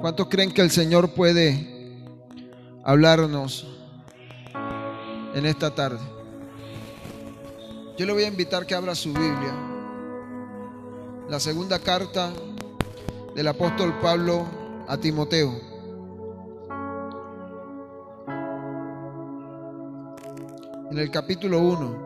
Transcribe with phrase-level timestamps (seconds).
[0.00, 2.00] ¿Cuántos creen que el Señor puede
[2.82, 3.66] hablarnos
[5.34, 5.98] en esta tarde?
[7.98, 9.54] Yo le voy a invitar que abra su Biblia.
[11.28, 12.32] La segunda carta
[13.34, 14.46] del apóstol Pablo
[14.88, 15.60] a Timoteo.
[20.90, 22.05] En el capítulo 1.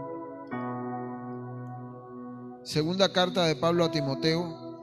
[2.62, 4.78] Segunda carta de Pablo a Timoteo.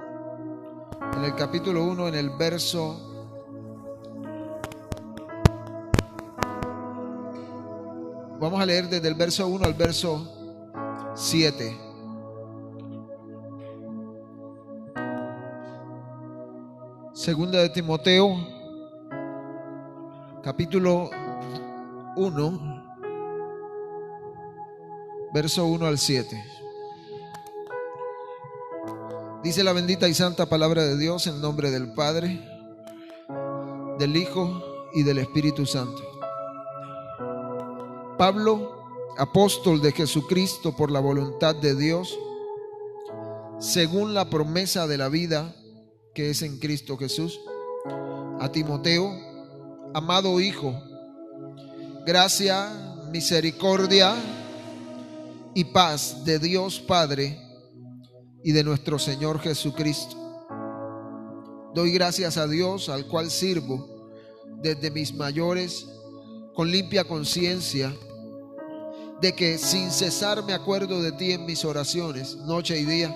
[1.16, 3.08] En el capítulo 1, en el verso
[8.40, 10.32] Vamos a leer desde el verso 1 al verso
[11.16, 11.76] 7.
[17.14, 18.38] Segunda de Timoteo,
[20.44, 21.10] capítulo
[22.16, 22.84] 1,
[25.34, 26.67] verso 1 al 7.
[29.44, 32.44] Dice la bendita y santa palabra de Dios en nombre del Padre,
[34.00, 36.02] del Hijo y del Espíritu Santo.
[38.18, 38.84] Pablo,
[39.18, 42.18] apóstol de Jesucristo por la voluntad de Dios,
[43.60, 45.56] según la promesa de la vida
[46.16, 47.40] que es en Cristo Jesús,
[48.40, 49.14] a Timoteo,
[49.94, 50.74] amado Hijo,
[52.08, 54.16] gracia, misericordia
[55.54, 57.47] y paz de Dios Padre
[58.44, 60.16] y de nuestro Señor Jesucristo.
[61.74, 64.12] Doy gracias a Dios al cual sirvo
[64.62, 65.88] desde mis mayores
[66.56, 67.94] con limpia conciencia
[69.22, 73.16] de que sin cesar me acuerdo de ti en mis oraciones, noche y día,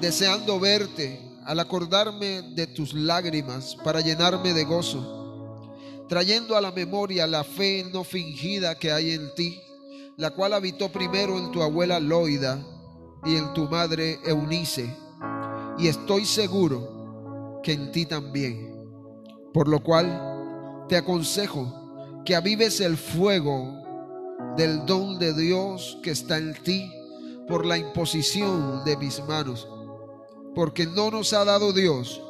[0.00, 5.76] deseando verte al acordarme de tus lágrimas para llenarme de gozo,
[6.08, 9.60] trayendo a la memoria la fe no fingida que hay en ti,
[10.16, 12.64] la cual habitó primero en tu abuela Loida
[13.24, 14.94] y en tu madre Eunice,
[15.78, 18.74] y estoy seguro que en ti también,
[19.52, 23.80] por lo cual te aconsejo que avives el fuego
[24.56, 26.90] del don de Dios que está en ti
[27.48, 29.68] por la imposición de mis manos.
[30.54, 32.20] Porque no nos ha dado Dios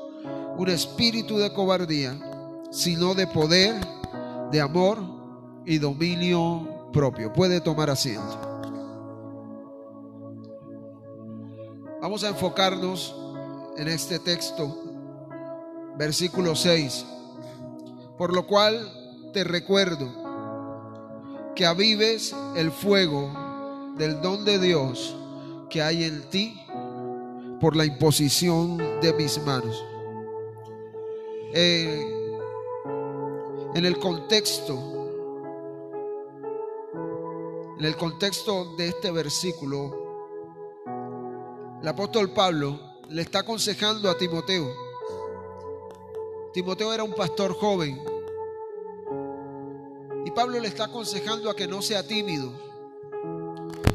[0.57, 2.19] un espíritu de cobardía,
[2.71, 3.75] sino de poder,
[4.51, 4.99] de amor
[5.65, 7.33] y dominio propio.
[7.33, 8.50] Puede tomar asiento.
[12.01, 13.15] Vamos a enfocarnos
[13.77, 14.75] en este texto,
[15.99, 17.05] versículo 6.
[18.17, 20.09] Por lo cual te recuerdo
[21.55, 23.31] que avives el fuego
[23.99, 25.15] del don de Dios
[25.69, 26.59] que hay en ti
[27.61, 29.85] por la imposición de mis manos.
[31.53, 32.17] Eh,
[33.75, 34.73] en el contexto,
[37.79, 40.00] en el contexto de este versículo,
[41.83, 44.73] el apóstol Pablo le está aconsejando a Timoteo.
[46.53, 48.01] Timoteo era un pastor joven,
[50.25, 52.53] y Pablo le está aconsejando a que no sea tímido.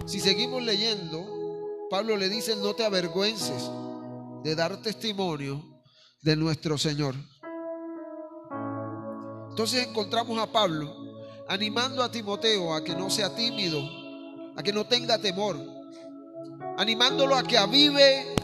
[0.05, 1.25] Si seguimos leyendo,
[1.89, 3.69] Pablo le dice, no te avergüences
[4.43, 5.63] de dar testimonio
[6.21, 7.15] de nuestro Señor.
[9.49, 10.93] Entonces encontramos a Pablo
[11.47, 13.81] animando a Timoteo a que no sea tímido,
[14.55, 15.57] a que no tenga temor,
[16.77, 18.35] animándolo a que avive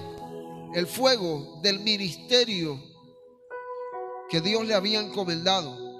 [0.73, 2.81] el fuego del ministerio
[4.29, 5.91] que Dios le había encomendado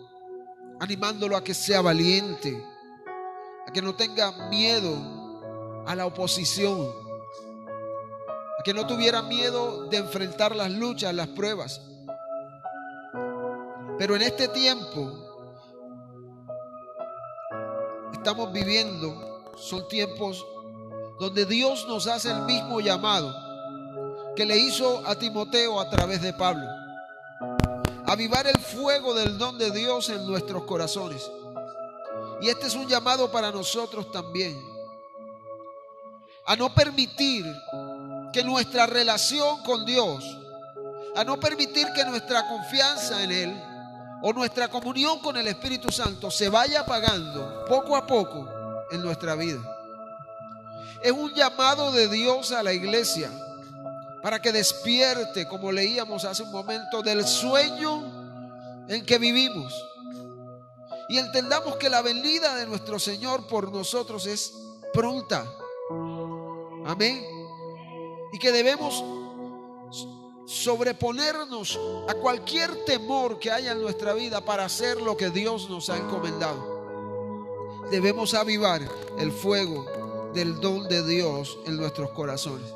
[0.82, 2.66] animándolo a que sea valiente,
[3.68, 6.92] a que no tenga miedo a la oposición,
[8.60, 11.82] a que no tuviera miedo de enfrentar las luchas, las pruebas.
[14.00, 15.12] Pero en este tiempo
[18.12, 20.44] estamos viviendo, son tiempos
[21.22, 23.32] donde Dios nos hace el mismo llamado
[24.36, 26.68] que le hizo a Timoteo a través de Pablo
[28.08, 31.32] avivar el fuego del don de Dios en nuestros corazones.
[32.42, 34.60] Y este es un llamado para nosotros también.
[36.48, 37.46] A no permitir
[38.34, 40.26] que nuestra relación con Dios,
[41.16, 43.64] a no permitir que nuestra confianza en Él
[44.24, 48.50] o nuestra comunión con el Espíritu Santo se vaya apagando poco a poco
[48.90, 49.62] en nuestra vida.
[51.04, 53.32] Es un llamado de Dios a la iglesia
[54.22, 59.74] para que despierte, como leíamos hace un momento, del sueño en que vivimos.
[61.10, 64.54] Y entendamos que la venida de nuestro Señor por nosotros es
[64.94, 65.46] pronta.
[66.86, 67.26] Amén.
[68.32, 69.04] Y que debemos
[70.46, 75.90] sobreponernos a cualquier temor que haya en nuestra vida para hacer lo que Dios nos
[75.90, 76.82] ha encomendado.
[77.90, 78.82] Debemos avivar
[79.18, 79.86] el fuego
[80.34, 82.68] del don de Dios en nuestros corazones.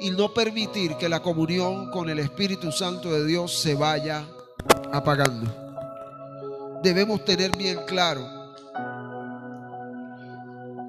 [0.00, 4.26] y no permitir que la comunión con el Espíritu Santo de Dios se vaya
[4.92, 6.80] apagando.
[6.82, 8.26] Debemos tener bien claro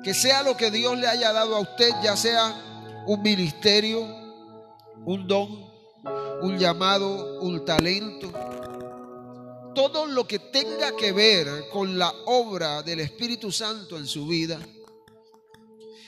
[0.04, 4.02] que sea lo que Dios le haya dado a usted, ya sea un ministerio,
[5.06, 5.64] un don,
[6.42, 8.32] un llamado, un talento,
[9.74, 14.60] todo lo que tenga que ver con la obra del Espíritu Santo en su vida,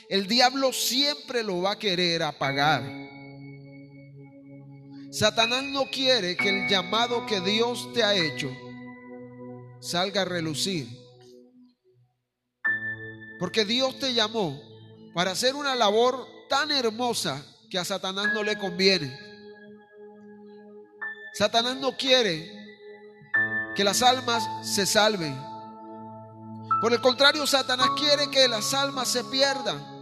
[0.08, 2.82] el diablo siempre lo va a querer apagar.
[5.10, 8.50] Satanás no quiere que el llamado que Dios te ha hecho
[9.80, 10.88] salga a relucir.
[13.38, 14.60] Porque Dios te llamó
[15.14, 19.18] para hacer una labor tan hermosa que a Satanás no le conviene.
[21.34, 22.50] Satanás no quiere
[23.74, 25.36] que las almas se salven.
[26.80, 29.95] Por el contrario, Satanás quiere que las almas se pierdan.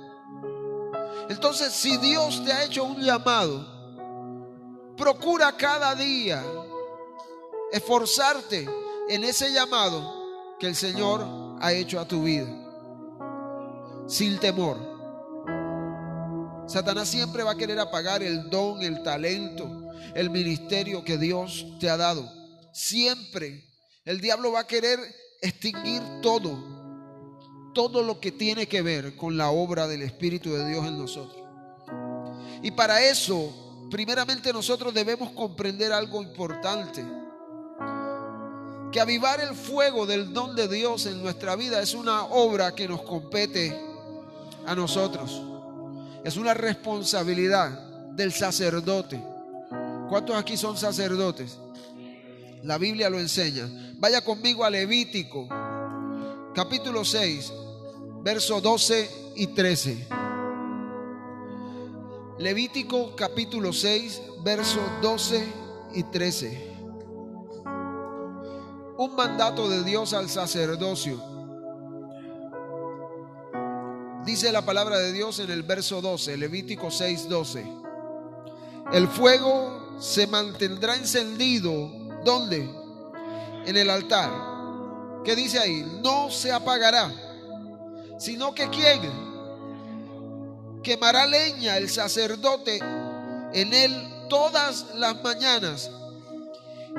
[1.29, 3.67] Entonces, si Dios te ha hecho un llamado,
[4.97, 6.45] procura cada día
[7.73, 8.69] esforzarte
[9.09, 11.27] en ese llamado que el Señor
[11.61, 12.47] ha hecho a tu vida.
[14.07, 14.95] Sin temor.
[16.67, 21.91] Satanás siempre va a querer apagar el don, el talento, el ministerio que Dios te
[21.91, 22.31] ha dado.
[22.73, 23.65] Siempre.
[24.05, 24.99] El diablo va a querer
[25.41, 26.59] extinguir todo,
[27.75, 31.45] todo lo que tiene que ver con la obra del Espíritu de Dios en nosotros.
[32.63, 33.53] Y para eso,
[33.91, 37.05] primeramente nosotros debemos comprender algo importante.
[38.91, 42.89] Que avivar el fuego del don de Dios en nuestra vida es una obra que
[42.89, 43.79] nos compete
[44.67, 45.43] a nosotros.
[46.25, 47.71] Es una responsabilidad
[48.13, 49.23] del sacerdote.
[50.09, 51.59] ¿Cuántos aquí son sacerdotes?
[52.63, 53.69] La Biblia lo enseña.
[53.99, 55.49] Vaya conmigo a Levítico,
[56.55, 57.53] capítulo 6,
[58.25, 60.09] versos 12 y 13.
[62.39, 65.47] Levítico capítulo 6, versos 12
[65.95, 66.73] y 13.
[68.97, 71.23] Un mandato de Dios al sacerdocio.
[74.25, 77.67] Dice la palabra de Dios en el verso 12, Levítico 6, 12.
[78.95, 81.91] El fuego se mantendrá encendido
[82.25, 82.71] ¿Dónde?
[83.67, 84.31] En el altar.
[85.25, 86.01] ¿Qué dice ahí?
[86.03, 87.13] No se apagará,
[88.19, 89.01] sino que quién
[90.83, 92.79] quemará leña el sacerdote
[93.53, 95.91] en él todas las mañanas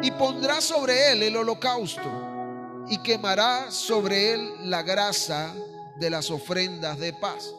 [0.02, 2.02] y pondrá sobre él el holocausto
[2.90, 5.54] y quemará sobre él la grasa
[5.98, 7.54] de las ofrendas de paz.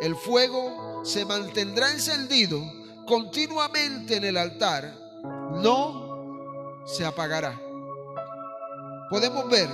[0.00, 2.60] El fuego se mantendrá encendido
[3.06, 4.92] continuamente en el altar,
[5.62, 7.60] no se apagará.
[9.10, 9.68] Podemos ver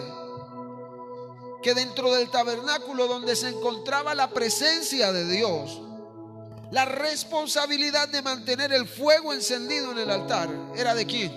[1.63, 5.81] que dentro del tabernáculo donde se encontraba la presencia de Dios,
[6.71, 11.33] la responsabilidad de mantener el fuego encendido en el altar era de quién?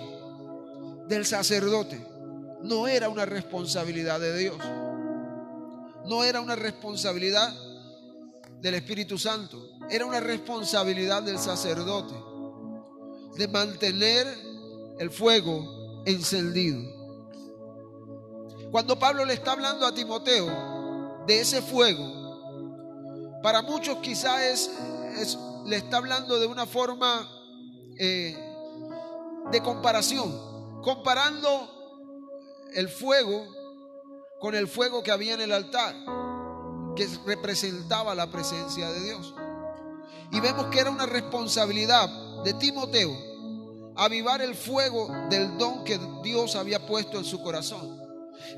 [1.08, 2.06] Del sacerdote.
[2.62, 4.56] No era una responsabilidad de Dios.
[6.06, 7.52] No era una responsabilidad
[8.60, 9.70] del Espíritu Santo.
[9.90, 12.14] Era una responsabilidad del sacerdote
[13.36, 14.26] de mantener
[14.98, 17.03] el fuego encendido.
[18.74, 24.68] Cuando Pablo le está hablando a Timoteo de ese fuego, para muchos quizás
[25.64, 27.24] le está hablando de una forma
[28.00, 28.36] eh,
[29.52, 31.70] de comparación, comparando
[32.74, 33.46] el fuego
[34.40, 35.94] con el fuego que había en el altar,
[36.96, 39.36] que representaba la presencia de Dios.
[40.32, 43.12] Y vemos que era una responsabilidad de Timoteo
[43.94, 48.03] avivar el fuego del don que Dios había puesto en su corazón.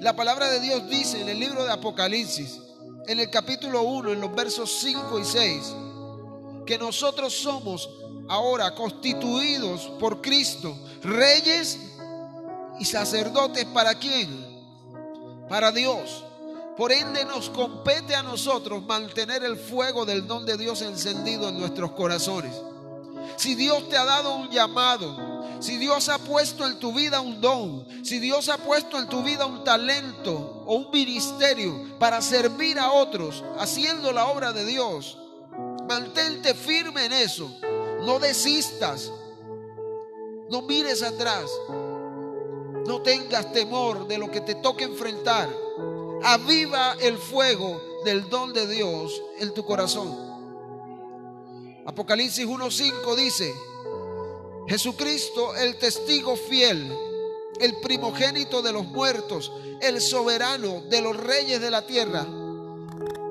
[0.01, 2.61] La palabra de Dios dice en el libro de Apocalipsis,
[3.07, 5.75] en el capítulo 1, en los versos 5 y 6,
[6.67, 7.89] que nosotros somos
[8.29, 11.79] ahora constituidos por Cristo, reyes
[12.79, 14.29] y sacerdotes para quién?
[15.49, 16.25] Para Dios.
[16.77, 21.59] Por ende nos compete a nosotros mantener el fuego del don de Dios encendido en
[21.59, 22.53] nuestros corazones.
[23.47, 27.41] Si Dios te ha dado un llamado, si Dios ha puesto en tu vida un
[27.41, 32.77] don, si Dios ha puesto en tu vida un talento o un ministerio para servir
[32.77, 35.17] a otros, haciendo la obra de Dios,
[35.89, 37.49] mantente firme en eso.
[38.05, 39.13] No desistas.
[40.51, 41.49] No mires atrás.
[42.85, 45.49] No tengas temor de lo que te toque enfrentar.
[46.25, 50.26] Aviva el fuego del don de Dios en tu corazón.
[51.87, 53.55] Apocalipsis 1.5 dice,
[54.67, 56.93] Jesucristo, el testigo fiel,
[57.61, 62.27] el primogénito de los muertos, el soberano de los reyes de la tierra,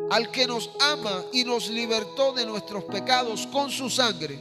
[0.10, 4.40] al que nos ama y nos libertó de nuestros pecados con su sangre,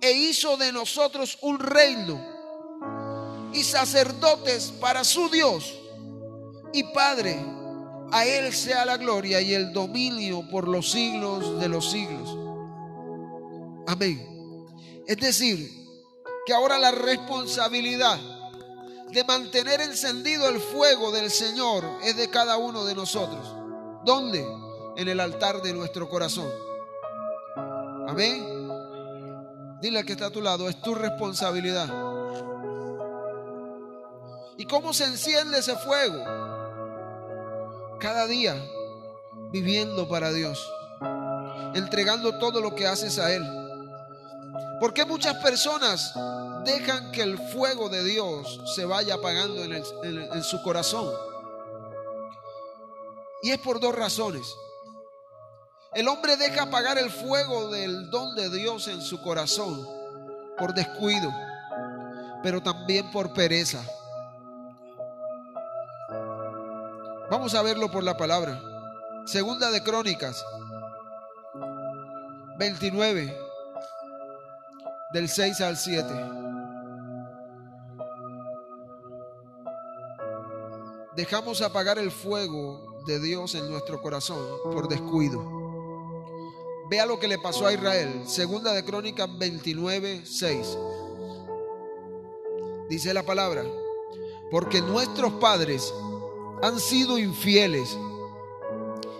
[0.00, 2.20] e hizo de nosotros un reino
[3.52, 5.78] y sacerdotes para su Dios
[6.72, 7.38] y Padre.
[8.10, 12.47] A Él sea la gloria y el dominio por los siglos de los siglos.
[13.88, 14.66] Amén.
[15.06, 15.66] Es decir,
[16.44, 18.18] que ahora la responsabilidad
[19.10, 23.48] de mantener encendido el fuego del Señor es de cada uno de nosotros.
[24.04, 24.46] ¿Dónde?
[24.98, 26.50] En el altar de nuestro corazón.
[28.06, 28.46] Amén.
[29.80, 31.88] Dile que está a tu lado, es tu responsabilidad.
[34.58, 36.22] ¿Y cómo se enciende ese fuego?
[37.98, 38.54] Cada día
[39.50, 40.70] viviendo para Dios,
[41.74, 43.67] entregando todo lo que haces a Él.
[44.80, 46.14] Porque muchas personas
[46.64, 51.12] dejan que el fuego de Dios se vaya apagando en, en su corazón?
[53.42, 54.54] Y es por dos razones.
[55.94, 59.88] El hombre deja apagar el fuego del don de Dios en su corazón
[60.58, 61.32] por descuido,
[62.42, 63.82] pero también por pereza.
[67.30, 68.60] Vamos a verlo por la palabra.
[69.26, 70.42] Segunda de Crónicas
[72.58, 73.47] 29
[75.12, 76.06] del 6 al 7.
[81.16, 85.42] Dejamos apagar el fuego de Dios en nuestro corazón por descuido.
[86.90, 88.22] Vea lo que le pasó a Israel.
[88.26, 90.78] Segunda de Crónicas 29, 6.
[92.88, 93.64] Dice la palabra,
[94.50, 95.92] porque nuestros padres
[96.62, 97.96] han sido infieles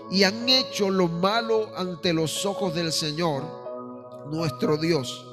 [0.09, 3.43] y han hecho lo malo ante los ojos del Señor,
[4.31, 5.28] nuestro Dios.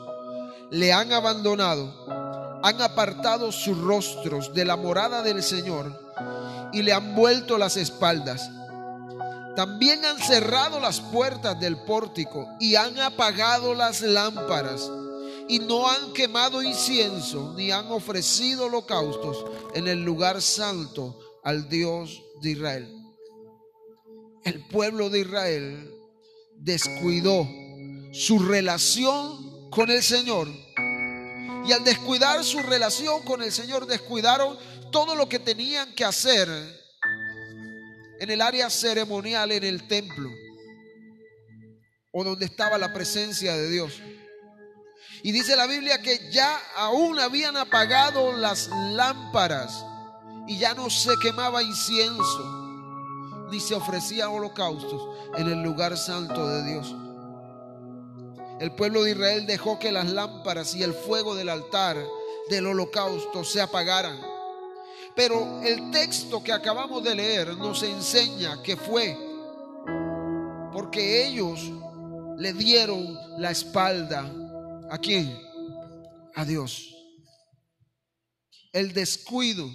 [0.71, 5.99] Le han abandonado, han apartado sus rostros de la morada del Señor
[6.73, 8.51] y le han vuelto las espaldas.
[9.55, 14.91] También han cerrado las puertas del pórtico y han apagado las lámparas
[15.49, 19.45] y no han quemado incienso ni han ofrecido holocaustos
[19.75, 22.93] en el lugar santo al Dios de Israel.
[24.45, 25.95] El pueblo de Israel
[26.57, 27.49] descuidó
[28.13, 29.46] su relación
[29.77, 30.49] con el Señor.
[31.67, 34.57] Y al descuidar su relación con el Señor, descuidaron
[34.91, 36.49] todo lo que tenían que hacer
[38.19, 40.31] en el área ceremonial, en el templo,
[42.11, 44.01] o donde estaba la presencia de Dios.
[45.23, 49.85] Y dice la Biblia que ya aún habían apagado las lámparas
[50.49, 55.03] y ya no se quemaba incienso, ni se ofrecía holocaustos
[55.37, 57.06] en el lugar santo de Dios.
[58.59, 62.03] El pueblo de Israel dejó que las lámparas y el fuego del altar
[62.49, 64.19] del holocausto se apagaran.
[65.15, 69.17] Pero el texto que acabamos de leer nos enseña que fue
[70.73, 71.61] porque ellos
[72.37, 74.31] le dieron la espalda
[74.91, 75.39] a quién?
[76.35, 76.95] A Dios.
[78.73, 79.71] El descuido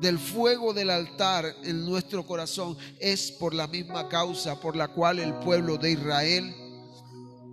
[0.00, 5.18] del fuego del altar en nuestro corazón es por la misma causa por la cual
[5.18, 6.54] el pueblo de Israel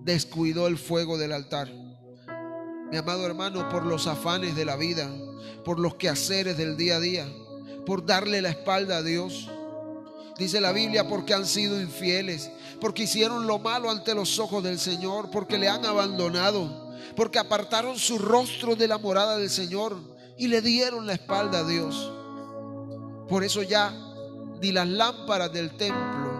[0.03, 1.71] descuidó el fuego del altar.
[2.91, 5.09] Mi amado hermano, por los afanes de la vida,
[5.65, 7.27] por los quehaceres del día a día,
[7.85, 9.49] por darle la espalda a Dios.
[10.37, 14.79] Dice la Biblia, porque han sido infieles, porque hicieron lo malo ante los ojos del
[14.79, 19.97] Señor, porque le han abandonado, porque apartaron su rostro de la morada del Señor
[20.37, 22.11] y le dieron la espalda a Dios.
[23.29, 23.91] Por eso ya
[24.61, 26.33] ni las lámparas del templo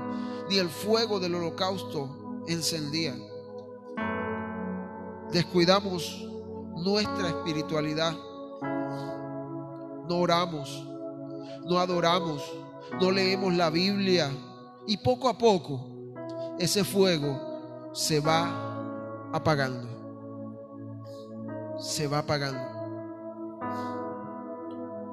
[0.50, 3.33] ni el fuego del holocausto encendían.
[5.34, 6.28] Descuidamos
[6.76, 8.14] nuestra espiritualidad.
[10.08, 10.88] No oramos,
[11.66, 12.44] no adoramos,
[13.02, 14.30] no leemos la Biblia
[14.86, 15.82] y poco a poco
[16.60, 19.90] ese fuego se va apagando.
[21.80, 22.74] Se va apagando.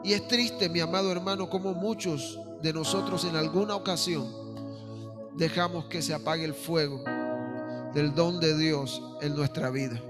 [0.04, 4.26] Y es triste, mi amado hermano, como muchos de nosotros en alguna ocasión
[5.34, 7.02] dejamos que se apague el fuego
[7.94, 10.00] del don de Dios en nuestra vida.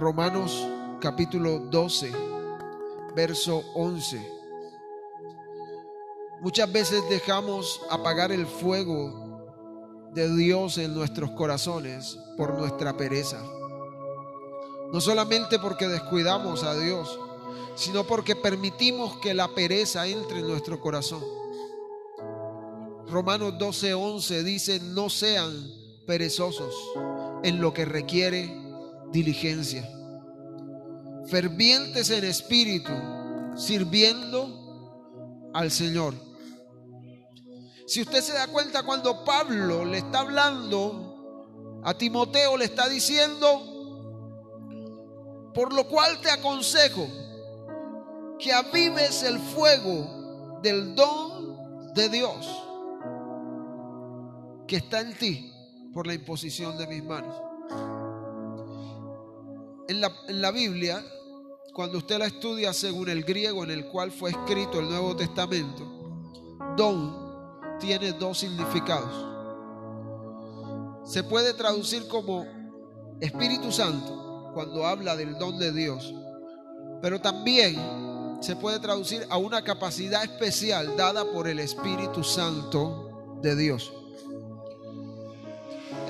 [0.00, 0.66] Romanos
[0.98, 2.10] capítulo 12,
[3.14, 4.32] verso 11.
[6.40, 13.42] Muchas veces dejamos apagar el fuego de Dios en nuestros corazones por nuestra pereza.
[14.90, 17.20] No solamente porque descuidamos a Dios,
[17.74, 21.22] sino porque permitimos que la pereza entre en nuestro corazón.
[23.06, 25.52] Romanos 12:11 dice, no sean
[26.06, 26.74] perezosos
[27.42, 28.59] en lo que requiere
[29.10, 29.88] diligencia.
[31.26, 32.92] Fervientes en espíritu,
[33.56, 36.14] sirviendo al Señor.
[37.86, 43.66] Si usted se da cuenta cuando Pablo le está hablando a Timoteo, le está diciendo,
[45.54, 47.06] por lo cual te aconsejo
[48.38, 52.46] que avives el fuego del don de Dios
[54.70, 55.52] que está en ti
[55.92, 57.49] por la imposición de mis manos.
[59.90, 61.04] En la, en la Biblia,
[61.74, 65.84] cuando usted la estudia según el griego en el cual fue escrito el Nuevo Testamento,
[66.76, 69.26] don tiene dos significados.
[71.04, 72.46] Se puede traducir como
[73.20, 76.14] Espíritu Santo cuando habla del don de Dios,
[77.02, 83.56] pero también se puede traducir a una capacidad especial dada por el Espíritu Santo de
[83.56, 83.92] Dios.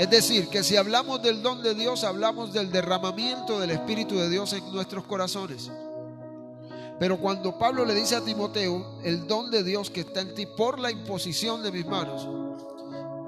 [0.00, 4.30] Es decir, que si hablamos del don de Dios, hablamos del derramamiento del Espíritu de
[4.30, 5.70] Dios en nuestros corazones.
[6.98, 10.46] Pero cuando Pablo le dice a Timoteo, el don de Dios que está en ti
[10.46, 12.26] por la imposición de mis manos,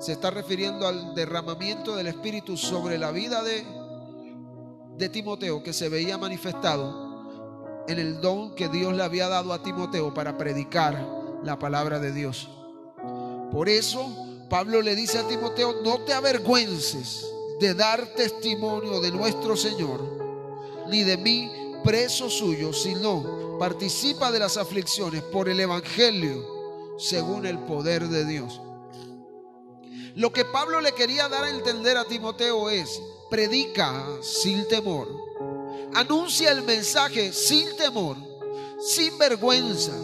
[0.02, 3.66] se está refiriendo al derramamiento del Espíritu sobre la vida de,
[4.96, 9.62] de Timoteo que se veía manifestado en el don que Dios le había dado a
[9.62, 11.06] Timoteo para predicar
[11.44, 12.48] la palabra de Dios.
[13.52, 14.21] Por eso
[14.52, 17.26] Pablo le dice a Timoteo, no te avergüences
[17.58, 19.98] de dar testimonio de nuestro Señor,
[20.90, 21.50] ni de mí
[21.82, 28.60] preso suyo, sino participa de las aflicciones por el Evangelio según el poder de Dios.
[30.16, 35.08] Lo que Pablo le quería dar a entender a Timoteo es, predica sin temor,
[35.94, 38.18] anuncia el mensaje sin temor,
[38.78, 39.94] sin vergüenza.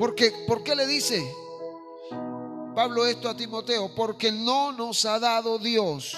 [0.00, 1.24] Porque, ¿Por qué le dice?
[2.78, 6.16] Pablo esto a Timoteo, porque no nos ha dado Dios,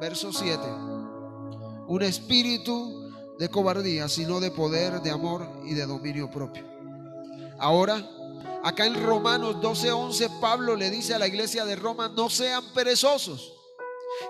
[0.00, 0.58] verso 7,
[1.86, 6.64] un espíritu de cobardía, sino de poder, de amor y de dominio propio.
[7.58, 8.08] Ahora,
[8.64, 13.52] acá en Romanos 12:11, Pablo le dice a la iglesia de Roma, no sean perezosos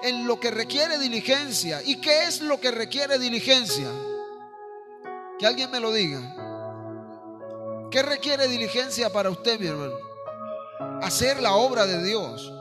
[0.02, 1.80] en lo que requiere diligencia.
[1.84, 3.86] ¿Y qué es lo que requiere diligencia?
[5.38, 7.88] Que alguien me lo diga.
[7.88, 10.11] ¿Qué requiere diligencia para usted, mi hermano?
[11.02, 12.52] Hacer la obra de Dios.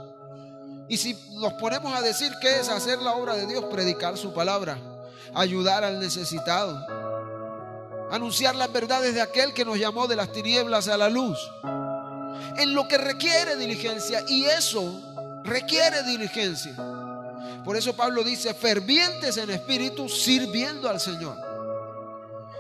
[0.88, 4.34] Y si nos ponemos a decir qué es hacer la obra de Dios, predicar su
[4.34, 4.78] palabra,
[5.34, 6.86] ayudar al necesitado,
[8.12, 11.38] anunciar las verdades de aquel que nos llamó de las tinieblas a la luz,
[12.58, 14.84] en lo que requiere diligencia, y eso
[15.44, 16.76] requiere diligencia.
[17.64, 21.38] Por eso Pablo dice, fervientes en espíritu, sirviendo al Señor.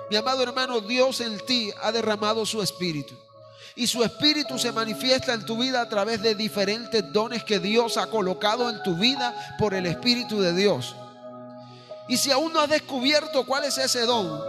[0.09, 3.15] Mi amado hermano, Dios en ti ha derramado su espíritu.
[3.75, 7.97] Y su espíritu se manifiesta en tu vida a través de diferentes dones que Dios
[7.97, 10.95] ha colocado en tu vida por el Espíritu de Dios.
[12.07, 14.41] Y si aún no has descubierto cuál es ese don,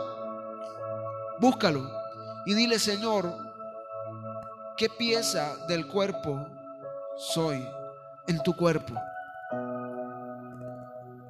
[1.38, 1.88] búscalo
[2.44, 3.32] y dile, Señor,
[4.76, 6.44] ¿qué pieza del cuerpo
[7.16, 7.64] soy
[8.26, 8.94] en tu cuerpo?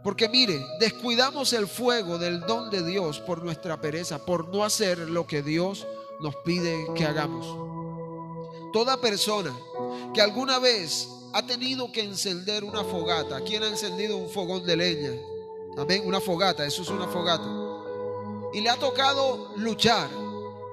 [0.03, 4.99] Porque mire, descuidamos el fuego del don de Dios por nuestra pereza, por no hacer
[4.99, 5.87] lo que Dios
[6.21, 7.72] nos pide que hagamos.
[8.73, 9.55] Toda persona
[10.15, 14.77] que alguna vez ha tenido que encender una fogata, ¿quién ha encendido un fogón de
[14.77, 15.13] leña?
[15.77, 17.45] Amén, una fogata, eso es una fogata.
[18.55, 20.09] Y le ha tocado luchar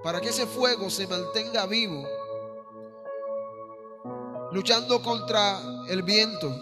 [0.04, 2.06] para que ese fuego se mantenga vivo,
[4.52, 5.60] luchando contra
[5.90, 6.56] el viento,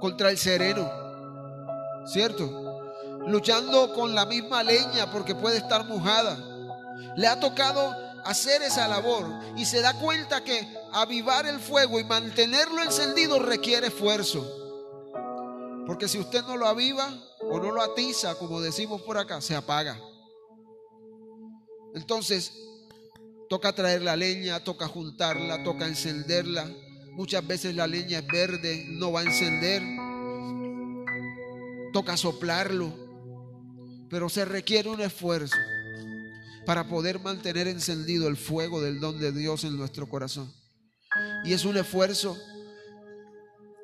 [0.00, 0.88] contra el sereno,
[2.06, 2.48] ¿cierto?
[3.26, 6.38] Luchando con la misma leña porque puede estar mojada.
[7.16, 12.04] Le ha tocado hacer esa labor y se da cuenta que avivar el fuego y
[12.04, 14.44] mantenerlo encendido requiere esfuerzo.
[15.86, 17.08] Porque si usted no lo aviva
[17.40, 20.00] o no lo atiza, como decimos por acá, se apaga.
[21.94, 22.52] Entonces,
[23.48, 26.68] toca traer la leña, toca juntarla, toca encenderla.
[27.12, 29.82] Muchas veces la leña es verde, no va a encender.
[31.92, 32.92] Toca soplarlo.
[34.10, 35.56] Pero se requiere un esfuerzo
[36.66, 40.52] para poder mantener encendido el fuego del don de Dios en nuestro corazón.
[41.44, 42.36] Y es un esfuerzo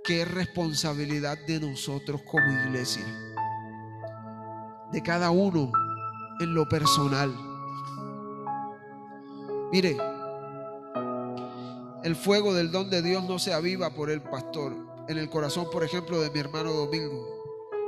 [0.04, 3.04] que es responsabilidad de nosotros como iglesia,
[4.90, 5.70] de cada uno
[6.40, 7.32] en lo personal.
[9.70, 9.96] Mire,
[12.02, 14.74] el fuego del don de Dios no se aviva por el pastor.
[15.08, 17.44] En el corazón, por ejemplo, de mi hermano Domingo,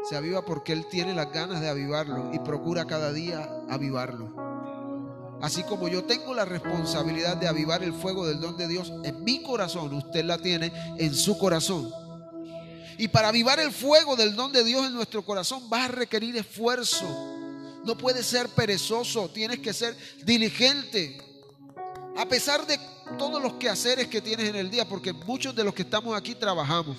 [0.08, 4.43] se aviva porque él tiene las ganas de avivarlo y procura cada día avivarlo.
[5.44, 9.22] Así como yo tengo la responsabilidad de avivar el fuego del don de Dios en
[9.22, 11.92] mi corazón, usted la tiene en su corazón.
[12.96, 16.34] Y para avivar el fuego del don de Dios en nuestro corazón va a requerir
[16.38, 17.04] esfuerzo.
[17.84, 21.18] No puede ser perezoso, tienes que ser diligente.
[22.16, 22.80] A pesar de
[23.18, 26.34] todos los quehaceres que tienes en el día, porque muchos de los que estamos aquí
[26.34, 26.96] trabajamos.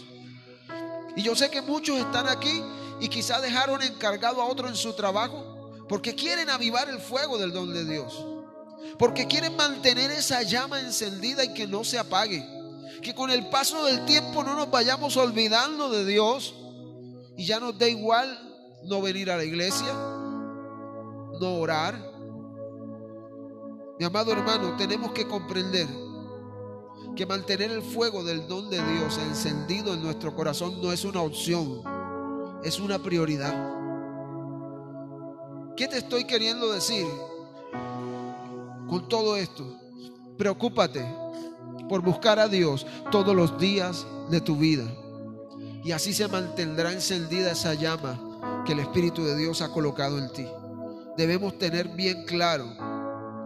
[1.16, 2.62] Y yo sé que muchos están aquí
[3.02, 7.52] y quizá dejaron encargado a otro en su trabajo porque quieren avivar el fuego del
[7.52, 8.35] don de Dios.
[8.98, 12.46] Porque quieren mantener esa llama encendida y que no se apague.
[13.02, 16.56] Que con el paso del tiempo no nos vayamos olvidando de Dios
[17.38, 18.40] y ya nos da igual
[18.84, 21.96] no venir a la iglesia, no orar.
[24.00, 25.88] Mi amado hermano, tenemos que comprender
[27.16, 31.22] que mantener el fuego del don de Dios encendido en nuestro corazón no es una
[31.22, 31.82] opción,
[32.64, 33.54] es una prioridad.
[35.78, 37.06] ¿Qué te estoy queriendo decir
[38.88, 39.66] con todo esto?
[40.38, 41.06] Preocúpate
[41.88, 44.86] por buscar a Dios todos los días de tu vida.
[45.84, 50.32] Y así se mantendrá encendida esa llama que el Espíritu de Dios ha colocado en
[50.34, 50.48] ti.
[51.16, 52.66] Debemos tener bien claro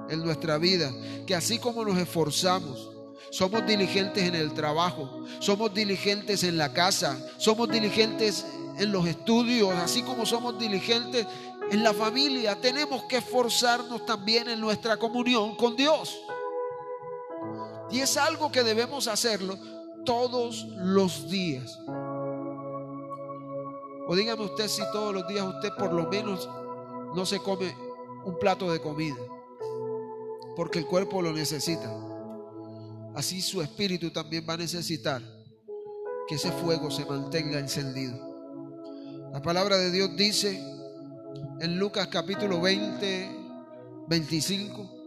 [0.10, 0.92] en nuestra vida
[1.28, 2.90] que así como nos esforzamos,
[3.32, 8.46] somos diligentes en el trabajo, somos diligentes en la casa, somos diligentes
[8.80, 11.28] en los estudios, así como somos diligentes
[11.72, 16.22] en la familia, tenemos que esforzarnos también en nuestra comunión con Dios.
[17.92, 19.58] Y es algo que debemos hacerlo
[20.06, 21.80] todos los días.
[24.08, 26.50] O dígame usted si todos los días usted por lo menos
[27.16, 27.76] no se come
[28.26, 29.18] un plato de comida,
[30.56, 32.10] porque el cuerpo lo necesita
[33.20, 35.22] así su espíritu también va a necesitar
[36.28, 38.18] que ese fuego se mantenga encendido.
[39.34, 40.64] La palabra de Dios dice
[41.60, 43.30] en Lucas capítulo 20,
[44.08, 45.00] 25,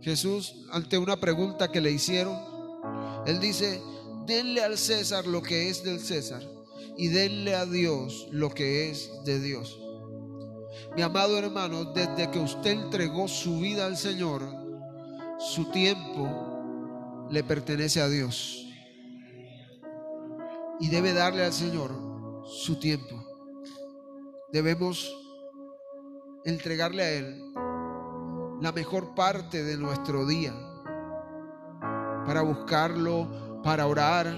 [0.00, 2.38] Jesús ante una pregunta que le hicieron,
[3.26, 3.80] él dice,
[4.26, 6.42] denle al César lo que es del César
[6.96, 9.80] y denle a Dios lo que es de Dios.
[10.96, 14.42] Mi amado hermano, desde que usted entregó su vida al Señor,
[15.38, 18.66] su tiempo le pertenece a Dios.
[20.80, 21.90] Y debe darle al Señor
[22.46, 23.33] su tiempo.
[24.54, 25.12] Debemos
[26.44, 27.42] entregarle a Él
[28.60, 30.54] la mejor parte de nuestro día
[32.24, 34.32] para buscarlo, para orar,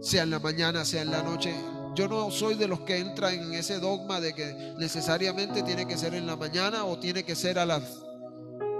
[0.00, 1.54] sea en la mañana, sea en la noche.
[1.94, 5.98] Yo no soy de los que entran en ese dogma de que necesariamente tiene que
[5.98, 8.02] ser en la mañana o tiene que ser a las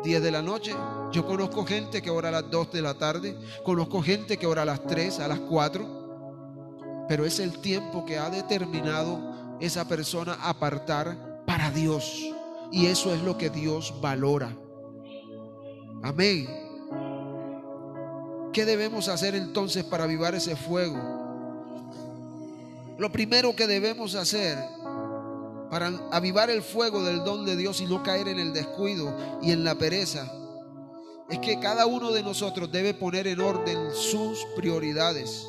[0.05, 0.75] 10 de la noche.
[1.13, 4.63] Yo conozco gente que ora a las 2 de la tarde, conozco gente que ora
[4.63, 9.34] a las 3, a las 4, pero es el tiempo que ha determinado
[9.65, 12.23] esa persona apartar para Dios.
[12.71, 14.57] Y eso es lo que Dios valora.
[16.03, 16.49] Amén.
[18.53, 20.97] ¿Qué debemos hacer entonces para avivar ese fuego?
[22.99, 24.57] Lo primero que debemos hacer
[25.71, 29.51] para avivar el fuego del don de Dios y no caer en el descuido y
[29.51, 30.31] en la pereza,
[31.29, 35.49] es que cada uno de nosotros debe poner en orden sus prioridades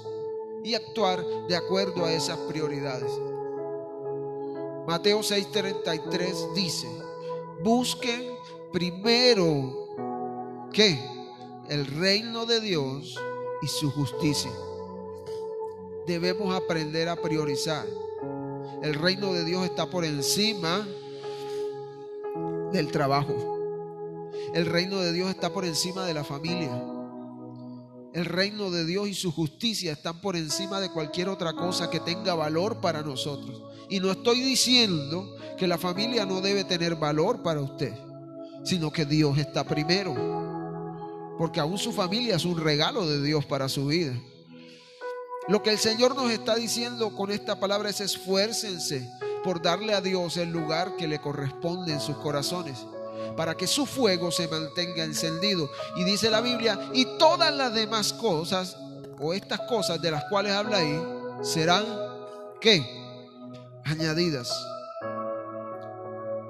[0.64, 3.12] y actuar de acuerdo a esas prioridades.
[4.88, 6.88] Mateo 6:33 dice,
[7.64, 8.24] busquen
[8.72, 11.00] primero que
[11.70, 13.20] el reino de Dios
[13.62, 14.52] y su justicia.
[16.06, 17.86] Debemos aprender a priorizar.
[18.84, 20.88] El reino de Dios está por encima
[22.72, 23.34] del trabajo.
[24.54, 26.70] El reino de Dios está por encima de la familia.
[28.14, 32.00] El reino de Dios y su justicia están por encima de cualquier otra cosa que
[32.00, 33.64] tenga valor para nosotros.
[33.90, 37.94] Y no estoy diciendo que la familia no debe tener valor para usted,
[38.64, 40.16] sino que Dios está primero.
[41.38, 44.14] Porque aún su familia es un regalo de Dios para su vida.
[45.48, 49.08] Lo que el Señor nos está diciendo con esta palabra es esfuércense
[49.44, 52.80] por darle a Dios el lugar que le corresponde en sus corazones,
[53.38, 55.70] para que su fuego se mantenga encendido.
[55.98, 58.76] Y dice la Biblia, y todas las demás cosas,
[59.20, 61.00] o estas cosas de las cuales habla ahí,
[61.44, 61.86] serán,
[62.60, 63.05] ¿qué?
[63.86, 64.50] Añadidas.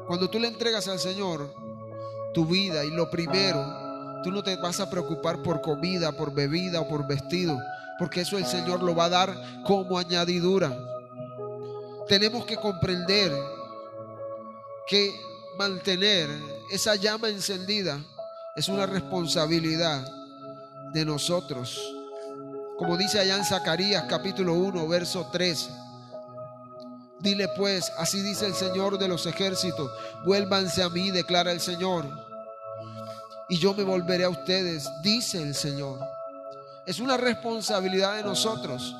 [0.07, 1.53] Cuando tú le entregas al Señor
[2.33, 6.81] tu vida y lo primero, tú no te vas a preocupar por comida, por bebida
[6.81, 7.57] o por vestido
[7.97, 10.77] porque eso el Señor lo va a dar como añadidura.
[12.07, 13.31] Tenemos que comprender
[14.87, 15.11] que
[15.57, 16.29] mantener
[16.71, 17.99] esa llama encendida
[18.55, 20.05] es una responsabilidad
[20.93, 21.79] de nosotros.
[22.77, 25.69] Como dice allá en Zacarías capítulo 1, verso 3.
[27.19, 29.91] Dile pues, así dice el Señor de los ejércitos,
[30.25, 32.05] vuélvanse a mí, declara el Señor,
[33.47, 35.99] y yo me volveré a ustedes, dice el Señor.
[36.85, 38.95] Es una responsabilidad de nosotros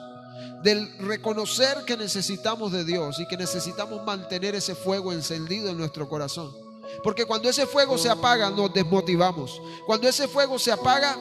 [0.62, 6.10] del reconocer que necesitamos de Dios y que necesitamos mantener ese fuego encendido en nuestro
[6.10, 6.51] corazón.
[7.04, 9.62] Porque cuando ese fuego se apaga, nos desmotivamos.
[9.86, 11.17] Cuando ese fuego se apaga,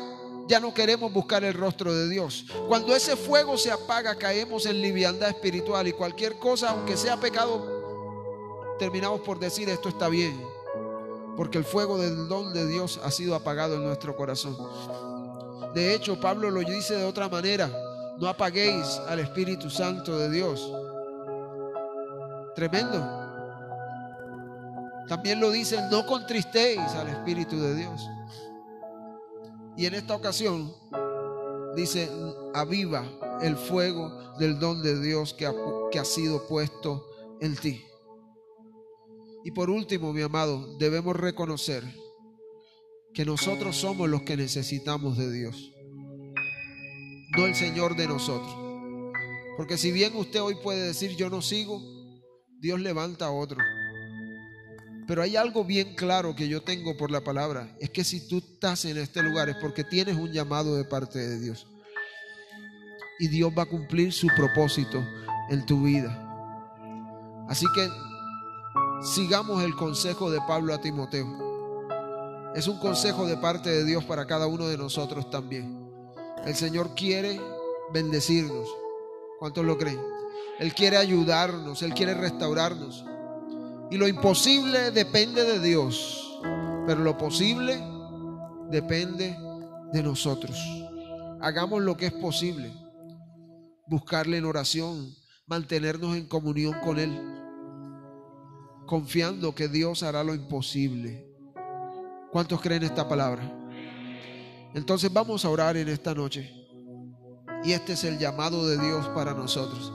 [0.46, 2.46] ya no queremos buscar el rostro de Dios.
[2.68, 8.76] Cuando ese fuego se apaga, caemos en liviandad espiritual y cualquier cosa, aunque sea pecado,
[8.78, 10.40] terminamos por decir esto está bien.
[11.36, 14.56] Porque el fuego del don de Dios ha sido apagado en nuestro corazón.
[15.74, 17.70] De hecho, Pablo lo dice de otra manera.
[18.18, 20.72] No apaguéis al Espíritu Santo de Dios.
[22.54, 23.24] Tremendo.
[25.08, 28.08] También lo dice, no contristéis al Espíritu de Dios.
[29.76, 30.72] Y en esta ocasión
[31.74, 32.08] dice,
[32.54, 33.04] aviva
[33.42, 37.06] el fuego del don de Dios que ha, sido puesto
[37.40, 37.82] en ti.
[39.44, 41.84] Y por último, mi amado, debemos reconocer
[43.12, 45.72] que nosotros somos los que necesitamos de Dios,
[47.36, 48.56] no el Señor de nosotros.
[49.56, 51.80] Porque si bien usted hoy puede decir yo no sigo,
[52.60, 53.58] Dios levanta a otro.
[55.06, 57.68] Pero hay algo bien claro que yo tengo por la palabra.
[57.78, 61.18] Es que si tú estás en este lugar es porque tienes un llamado de parte
[61.18, 61.66] de Dios.
[63.18, 65.04] Y Dios va a cumplir su propósito
[65.50, 66.20] en tu vida.
[67.48, 67.88] Así que
[69.02, 71.44] sigamos el consejo de Pablo a Timoteo.
[72.54, 75.84] Es un consejo de parte de Dios para cada uno de nosotros también.
[76.46, 77.40] El Señor quiere
[77.92, 78.68] bendecirnos.
[79.38, 80.00] ¿Cuántos lo creen?
[80.58, 83.04] Él quiere ayudarnos, Él quiere restaurarnos.
[83.90, 86.40] Y lo imposible depende de Dios,
[86.86, 87.82] pero lo posible
[88.70, 89.36] depende
[89.92, 90.58] de nosotros.
[91.40, 92.72] Hagamos lo que es posible.
[93.86, 95.14] Buscarle en oración,
[95.46, 97.20] mantenernos en comunión con Él,
[98.86, 101.28] confiando que Dios hará lo imposible.
[102.32, 103.42] ¿Cuántos creen esta palabra?
[104.74, 106.52] Entonces vamos a orar en esta noche.
[107.62, 109.92] Y este es el llamado de Dios para nosotros.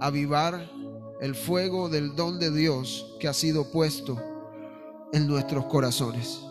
[0.00, 0.70] Avivar
[1.24, 4.20] el fuego del don de Dios que ha sido puesto
[5.14, 6.42] en nuestros corazones.